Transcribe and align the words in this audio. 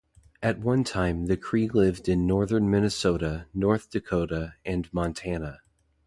At 0.41 0.57
one 0.57 0.83
time 0.83 1.27
the 1.27 1.37
Cree 1.37 1.69
lived 1.69 2.09
in 2.09 2.25
northern 2.25 2.71
Minnesota, 2.71 3.45
North 3.53 3.91
Dakota 3.91 4.55
and 4.65 4.91
Montana. 4.91 5.59